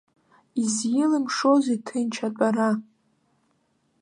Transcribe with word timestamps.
Изилымшозеи 0.63 1.79
ҭынч 1.85 2.15
атәара? 2.27 2.69